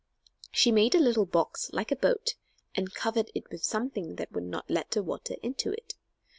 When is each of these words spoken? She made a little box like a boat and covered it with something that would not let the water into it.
She 0.51 0.71
made 0.71 0.95
a 0.95 0.99
little 0.99 1.27
box 1.27 1.69
like 1.73 1.91
a 1.91 1.95
boat 1.95 2.33
and 2.73 2.91
covered 2.91 3.29
it 3.35 3.51
with 3.51 3.63
something 3.63 4.15
that 4.15 4.31
would 4.31 4.45
not 4.45 4.67
let 4.67 4.89
the 4.89 5.03
water 5.03 5.35
into 5.43 5.71
it. 5.73 5.93